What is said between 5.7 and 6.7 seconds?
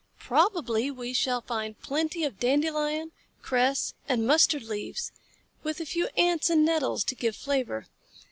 a few Ants or